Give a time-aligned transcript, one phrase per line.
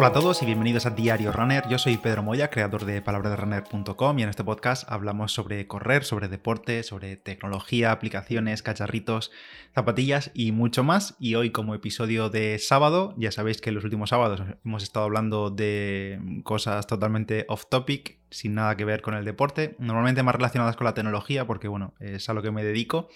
[0.00, 1.64] Hola a todos y bienvenidos a Diario Runner.
[1.68, 6.28] Yo soy Pedro Moya, creador de palabraderunner.com y en este podcast hablamos sobre correr, sobre
[6.28, 9.32] deporte, sobre tecnología, aplicaciones, cacharritos,
[9.74, 11.16] zapatillas y mucho más.
[11.18, 15.50] Y hoy como episodio de sábado, ya sabéis que los últimos sábados hemos estado hablando
[15.50, 20.76] de cosas totalmente off topic, sin nada que ver con el deporte, normalmente más relacionadas
[20.76, 23.08] con la tecnología porque bueno, es a lo que me dedico.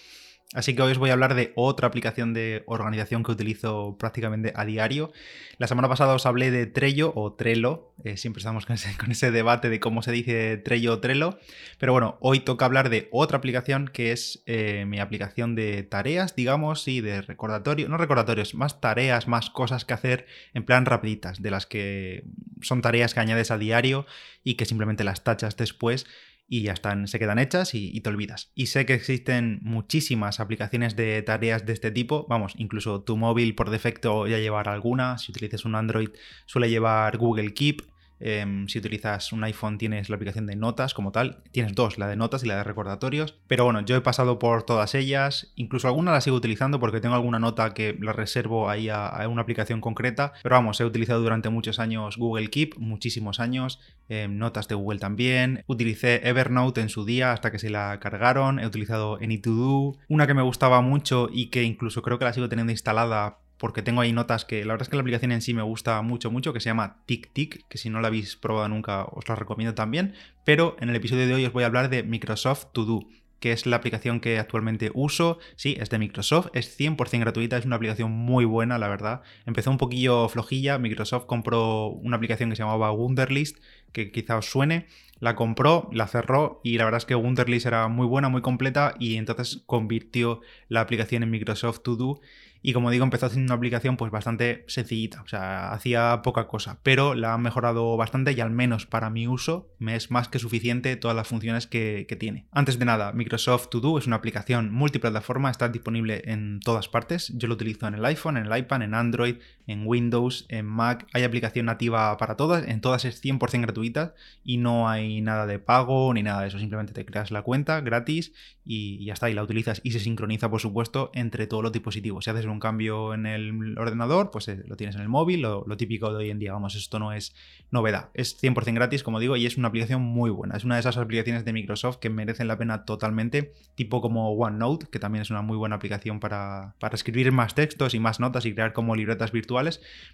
[0.55, 4.53] Así que hoy os voy a hablar de otra aplicación de organización que utilizo prácticamente
[4.55, 5.11] a diario.
[5.57, 8.77] La semana pasada os hablé de Trello o Trello, eh, siempre estamos con
[9.13, 11.39] ese, debate de cómo se dice Trello o Trello,
[11.79, 16.37] pero bueno, hoy toca hablar de otra aplicación que es eh, mi aplicación de tareas,
[16.37, 21.41] digamos, y de recordatorio, no recordatorios, más tareas, más cosas que hacer en plan rapiditas,
[21.41, 22.25] de las que
[22.61, 24.05] son tareas que añades a diario
[24.45, 26.07] y que simplemente las tachas después
[26.49, 28.51] y ya están, se quedan hechas y, te olvidas.
[28.55, 33.55] Y sé que existen muchísimas aplicaciones de tareas de este tipo, vamos, incluso tu móvil
[33.55, 36.11] por defecto ya llevará alguna, si utilizas un Android
[36.47, 37.92] suele llevar Google Keep,
[38.25, 41.43] Em, si utilizas un iPhone tienes la aplicación de notas como tal.
[41.51, 43.35] Tienes dos, la de notas y la de recordatorios.
[43.49, 45.53] Pero bueno, yo he pasado por todas ellas.
[45.57, 49.43] Incluso alguna la sigo utilizando porque tengo alguna nota que la reservo ahí a, una
[49.43, 50.33] aplicación concreta.
[50.43, 53.81] Pero vamos, he utilizado durante muchos años Google Keep, muchísimos años.
[54.09, 55.65] Em, notas de Google también.
[55.67, 58.61] Utilicé Evernote en su día hasta que se la cargaron.
[58.61, 59.97] He utilizado AnyToDo.
[60.09, 63.81] Una que me gustaba mucho y que incluso creo que la sigo teniendo instalada porque
[63.81, 66.33] tengo ahí notas que la verdad es que la aplicación en sí me gusta mucho,
[66.33, 69.73] mucho, que se llama TickTick, que si no la habéis probado nunca os la recomiendo
[69.73, 73.07] también, pero en el episodio de hoy os voy a hablar de Microsoft To Do
[73.39, 75.39] que es la aplicación que actualmente uso.
[75.57, 79.23] Sí, es de Microsoft, es 100% gratuita, es una aplicación muy buena, la verdad.
[79.47, 83.59] Empezó un poquillo flojilla, Microsoft compró una aplicación que se llamaba Wunderlist,
[83.91, 84.87] que quizá os suene,
[85.19, 88.95] la compró, la cerró y la verdad es que Wunderlist era muy buena, muy completa
[89.01, 92.21] y entonces convirtió la aplicación en Microsoft To Do
[92.63, 96.79] y como digo, empezó haciendo una aplicación pues bastante sencillita, o sea, hacía poca cosa,
[96.83, 100.39] pero la han mejorado bastante y al menos para mi uso me es más que
[100.39, 102.47] suficiente todas las funciones que, tiene.
[102.53, 107.33] Antes de nada, Microsoft To Do es una aplicación multiplataforma, está disponible en todas partes.
[107.35, 109.37] Yo lo utilizo en el iPhone, en el iPad, en Android,
[109.67, 111.07] en Windows, en Mac.
[111.13, 114.15] Hay aplicación nativa para todas, en todas es 100% gratuita
[114.45, 116.59] y no hay nada de pago ni nada de eso.
[116.59, 118.33] Simplemente te creas la cuenta gratis
[118.65, 122.25] y ya está, y la utilizas y se sincroniza, por supuesto, entre todos los dispositivos.
[122.25, 125.65] Si haces un cambio en el ordenador, pues eh, lo tienes en el móvil, lo,
[125.77, 127.35] típico de hoy en día, vamos, esto no es
[127.71, 128.11] novedad.
[128.15, 130.57] Es 100% gratis, como digo, y es una aplicación muy buena.
[130.57, 134.87] Es una de esas aplicaciones de Microsoft que merecen la pena totalmente, tipo como OneNote,
[134.91, 138.45] que también es una muy buena aplicación para, para escribir más textos y más notas
[138.47, 139.52] y crear como libretas virtuales.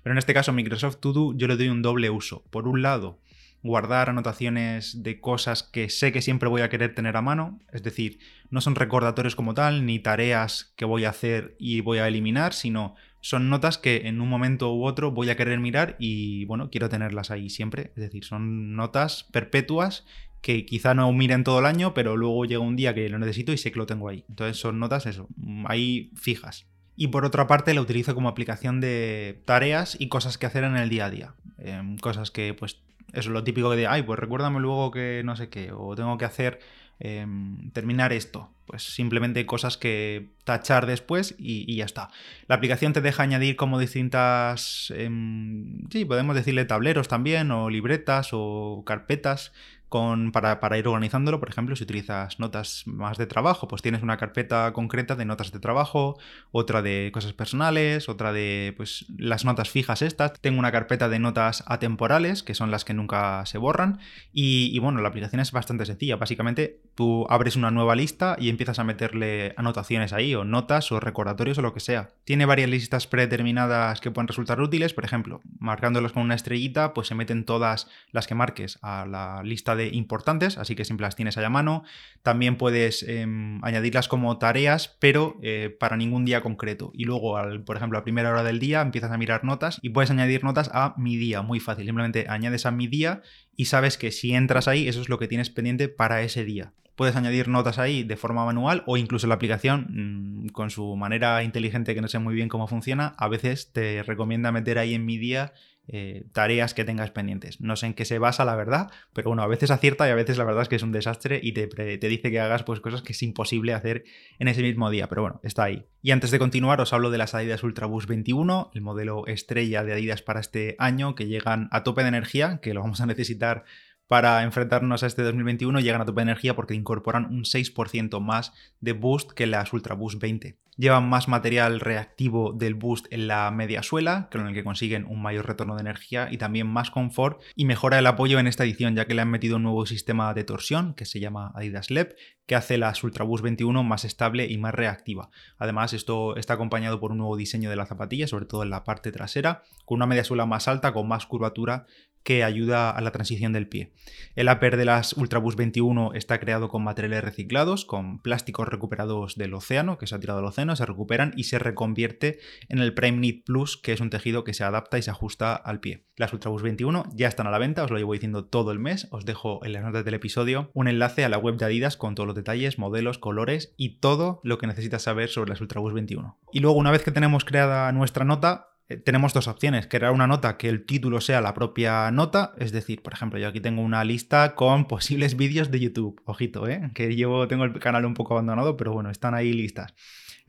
[0.02, 2.44] Pero en este caso, Microsoft To Do, yo le doy un doble uso.
[2.50, 3.20] Por un lado,
[3.62, 7.82] guardar anotaciones de cosas que sé que siempre voy a querer tener a mano, es
[7.82, 8.18] decir,
[8.50, 12.52] no son recordatorios como tal, ni tareas que voy a hacer y voy a eliminar,
[12.52, 16.70] sino son notas que en un momento u otro voy a querer mirar y bueno,
[16.70, 20.06] quiero tenerlas ahí siempre, es decir, son notas perpetuas
[20.40, 23.52] que quizá no miren todo el año, pero luego llega un día que lo necesito
[23.52, 24.24] y sé que lo tengo ahí.
[24.28, 25.28] Entonces son notas eso,
[25.66, 26.68] ahí fijas.
[27.00, 30.76] Y por otra parte la utilizo como aplicación de tareas y cosas que hacer en
[30.76, 31.34] el día a día.
[31.58, 32.80] Em, cosas que pues
[33.12, 36.24] es lo típico de, ay, pues recuérdame luego que no sé qué, o tengo que
[36.24, 36.58] hacer,
[36.98, 38.50] em, terminar esto.
[38.66, 42.10] Pues simplemente cosas que tachar después y, ya está.
[42.48, 48.30] La aplicación te deja añadir como distintas, em, sí, podemos decirle tableros también, o libretas,
[48.32, 49.52] o carpetas
[49.90, 54.72] para, ir organizándolo, por ejemplo, si utilizas notas más de trabajo, pues tienes una carpeta
[54.72, 56.18] concreta de notas de trabajo,
[56.50, 60.32] otra de cosas personales, otra de pues las notas fijas estas.
[60.40, 63.98] Tengo una carpeta de notas atemporales, que son las que nunca se borran.
[64.32, 66.16] Y, y bueno, la aplicación es bastante sencilla.
[66.16, 70.98] Básicamente, tú abres una nueva lista y empiezas a meterle anotaciones ahí, o notas, o
[70.98, 72.10] recordatorios, o lo que sea.
[72.24, 77.06] Tiene varias listas predeterminadas que pueden resultar útiles, por ejemplo, marcándolos con una estrellita, pues
[77.06, 81.14] se meten todas las que marques a la lista de importantes, así que siempre las
[81.14, 81.84] tienes ahí a mano.
[82.24, 86.90] También puedes em, añadirlas como tareas, pero eh, para ningún día concreto.
[86.94, 90.10] Y luego, por ejemplo, a primera hora del día empiezas a mirar notas y puedes
[90.10, 91.84] añadir notas a mi día, muy fácil.
[91.84, 93.22] Simplemente añades a mi día
[93.54, 96.72] y sabes que si entras ahí, eso es lo que tienes pendiente para ese día.
[96.98, 101.44] Puedes añadir notas ahí de forma manual o incluso la aplicación, mm, con su manera
[101.44, 105.06] inteligente que no sé muy bien cómo funciona, a veces te recomienda meter ahí en
[105.06, 105.52] mi día
[105.86, 107.60] eh, tareas que tengas pendientes.
[107.60, 110.16] No sé en qué se basa la verdad, pero bueno, a veces acierta y a
[110.16, 111.68] veces la verdad es que es un desastre y te,
[112.08, 114.02] dice que hagas pues cosas que es imposible hacer
[114.40, 115.86] en ese mismo día, pero bueno, está ahí.
[116.02, 119.92] Y antes de continuar os hablo de las Adidas Ultraboost 21, el modelo estrella de
[119.92, 123.64] Adidas para este año, que llegan a tope de energía, que lo vamos a necesitar
[124.08, 128.52] para enfrentarnos a este 2021 llegan a tope de energía porque incorporan un 6% más
[128.80, 133.50] de boost que las Ultra Boost 20 llevan más material reactivo del boost en la
[133.50, 137.42] media suela, con el que consiguen un mayor retorno de energía y también más confort
[137.56, 140.32] y mejora el apoyo en esta edición, ya que le han metido un nuevo sistema
[140.32, 142.16] de torsión que se llama Adidas LEP,
[142.46, 145.30] que hace la Ultra Boost 21 más estable y más reactiva.
[145.58, 148.84] Además, esto está acompañado por un nuevo diseño de la zapatilla, sobre todo en la
[148.84, 151.86] parte trasera, con una media suela más alta, con más curvatura
[152.28, 153.94] que ayuda a la transición del pie.
[154.36, 159.54] El upper de las Ultraboost 21 está creado con materiales reciclados, con plásticos recuperados del
[159.54, 162.38] océano, que se ha tirado al océano, se recuperan y se reconvierte
[162.68, 165.54] en el Prime Knit Plus, que es un tejido que se adapta y se ajusta
[165.54, 166.04] al pie.
[166.16, 169.08] Las Ultraboost 21 ya están a la venta, os lo llevo diciendo todo el mes,
[169.10, 172.14] os dejo en las notas del episodio un enlace a la web de Adidas con
[172.14, 176.36] todos los detalles, modelos, colores y todo lo que necesitas saber sobre las Ultraboost 21.
[176.52, 180.56] Y luego una vez que tenemos creada nuestra nota, tenemos dos opciones, crear una nota
[180.56, 184.02] que el título sea la propia nota, es decir, por ejemplo, yo aquí tengo una
[184.04, 186.90] lista con posibles vídeos de YouTube, ojito, ¿eh?
[186.94, 189.94] que llevo, tengo el canal un poco abandonado, pero bueno, están ahí listas.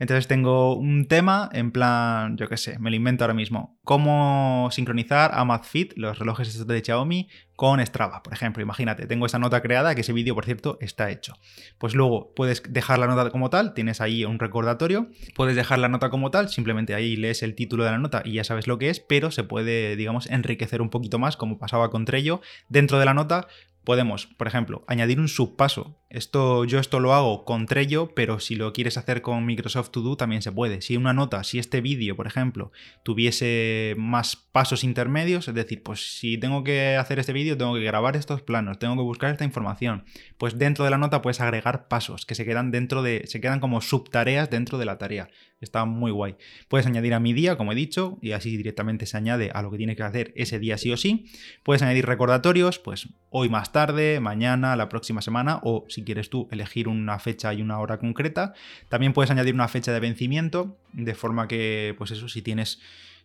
[0.00, 3.78] Entonces tengo un tema en plan, yo qué sé, me lo invento ahora mismo.
[3.84, 8.62] Cómo sincronizar Amazfit, los relojes de Xiaomi, con Strava, por ejemplo.
[8.62, 11.34] Imagínate, tengo esa nota creada, que ese vídeo, por cierto, está hecho.
[11.76, 15.88] Pues luego puedes dejar la nota como tal, tienes ahí un recordatorio, puedes dejar la
[15.88, 18.78] nota como tal, simplemente ahí lees el título de la nota y ya sabes lo
[18.78, 22.98] que es, pero se puede, digamos, enriquecer un poquito más, como pasaba con Trello, dentro
[22.98, 23.48] de la nota
[23.84, 25.96] podemos, por ejemplo, añadir un subpaso.
[26.10, 30.00] Esto, yo esto lo hago con Trello, pero si lo quieres hacer con Microsoft To
[30.00, 30.82] Do también se puede.
[30.82, 32.72] Si una nota, si este vídeo, por ejemplo,
[33.04, 37.84] tuviese más pasos intermedios, es decir, pues si tengo que hacer este vídeo, tengo que
[37.84, 40.04] grabar estos planos, tengo que buscar esta información,
[40.36, 43.60] pues dentro de la nota puedes agregar pasos que se quedan dentro de, se quedan
[43.60, 45.28] como subtareas dentro de la tarea.
[45.60, 46.36] Está muy guay.
[46.68, 49.70] Puedes añadir a mi día, como he dicho, y así directamente se añade a lo
[49.70, 51.26] que tiene que hacer ese día sí o sí.
[51.62, 56.48] Puedes añadir recordatorios, pues hoy más tarde, mañana, la próxima semana, o si quieres tú
[56.50, 58.54] elegir una fecha y una hora concreta.
[58.88, 62.80] También puedes añadir una fecha de vencimiento, de forma que, pues eso, si tienes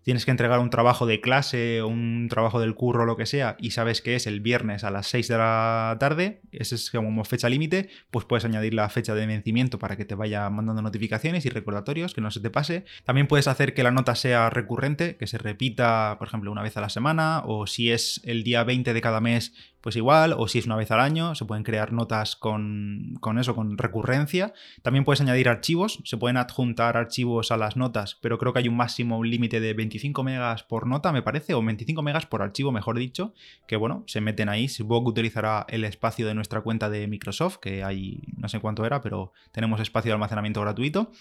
[0.06, 3.26] tienes que entregar un trabajo de clase o un trabajo del curro o lo que
[3.26, 6.92] sea y sabes que es el viernes a las 6 de la tarde, esa es
[6.92, 10.84] como fecha límite, pues puedes añadir la fecha de vencimiento para que te vaya mandando
[10.84, 12.86] notificaciones y recordatorios, que no se te pase.
[13.04, 16.78] También puedes hacer que la nota sea recurrente, que se repita, por ejemplo, una vez
[16.78, 19.56] a la semana o si es el día 20 de cada mes,
[19.86, 23.54] pues igual, o si es una vez al año, se pueden crear notas con, eso,
[23.54, 24.52] con recurrencia.
[24.82, 28.68] También puedes añadir archivos, se pueden adjuntar archivos a las notas, pero creo que hay
[28.68, 32.72] un máximo, límite de 25 megas por nota, me parece, o 25 megas por archivo,
[32.72, 33.36] mejor dicho,
[33.68, 34.70] que bueno, se meten ahí.
[34.70, 38.88] Supongo que utilizará el espacio de nuestra cuenta de Microsoft, que hay, no sé cuánto
[38.88, 41.12] era, pero tenemos espacio de almacenamiento gratuito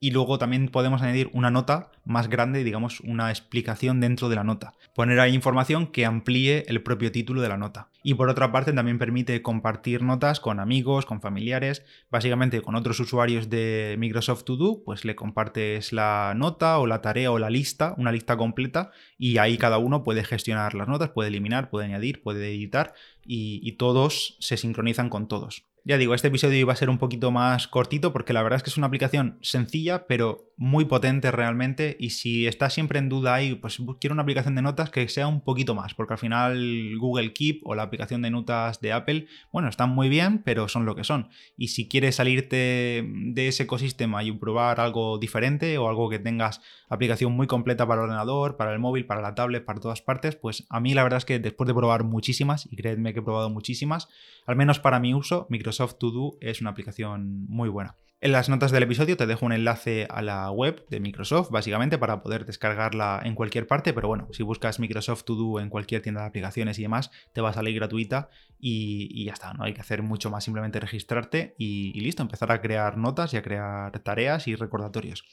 [0.00, 4.44] y luego también podemos añadir una nota más grande, digamos una explicación dentro de la
[4.44, 4.74] nota.
[4.94, 7.88] Poner ahí información que amplíe el propio título de la nota.
[8.02, 13.00] Y por otra parte también permite compartir notas con amigos, con familiares, básicamente con otros
[13.00, 17.48] usuarios de Microsoft To Do, pues le compartes la nota o la tarea o la
[17.48, 21.86] lista, una lista completa, y ahí cada uno puede gestionar las notas, puede eliminar, puede
[21.86, 22.92] añadir, puede editar,
[23.24, 25.64] y, y todos se sincronizan con todos.
[25.86, 28.62] Ya digo, este episodio iba a ser un poquito más cortito porque la verdad es
[28.62, 31.98] que es una aplicación sencilla, pero muy potente realmente.
[32.00, 35.26] Y si estás siempre en duda ahí, pues quiero una aplicación de notas que sea
[35.26, 39.26] un poquito más, porque al final Google Keep o la aplicación de notas de Apple,
[39.52, 41.28] bueno, están muy bien, pero son lo que son.
[41.58, 46.62] Y si quieres salirte de ese ecosistema y probar algo diferente o algo que tengas
[46.88, 50.34] aplicación muy completa para el ordenador, para el móvil, para la tablet, para todas partes,
[50.34, 53.22] pues a mí la verdad es que después de probar muchísimas, y creedme que he
[53.22, 54.08] probado muchísimas,
[54.46, 57.96] al menos para mi uso, Microsoft To Do es una aplicación muy buena.
[58.20, 61.98] En las notas del episodio te dejo un enlace a la web de Microsoft, básicamente
[61.98, 66.00] para poder descargarla en cualquier parte, pero bueno, si buscas Microsoft To Do en cualquier
[66.00, 69.74] tienda de aplicaciones y demás, te va a salir gratuita y, ya está, no hay
[69.74, 73.98] que hacer mucho más, simplemente registrarte y listo, empezar a crear notas y a crear
[74.00, 75.24] tareas y recordatorios.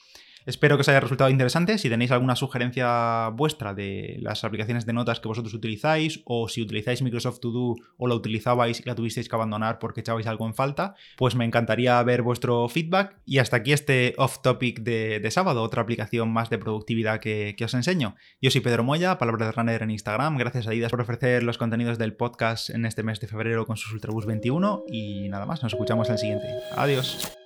[0.46, 1.78] Espero que os haya resultado interesante.
[1.78, 6.62] Si tenéis alguna sugerencia vuestra de las aplicaciones de notas que vosotros utilizáis, o si
[6.62, 10.48] utilizáis Microsoft To Do o la utilizabais y la tuvisteis que abandonar porque echabais algo
[10.48, 13.18] en falta, pues me encantaría ver vuestro feedback.
[13.26, 17.74] Y hasta aquí este off topic de, sábado, otra aplicación más de productividad que, os
[17.74, 18.16] enseño.
[18.42, 20.38] Yo soy Pedro Moya, Palabra de Runner en Instagram.
[20.38, 23.78] Gracias a Idas por ofrecer los contenidos del podcast en este mes de febrero con
[23.78, 24.86] sus Ultrabus 21.
[24.88, 26.48] Y nada más, nos escuchamos en el siguiente.
[26.76, 27.41] Adiós.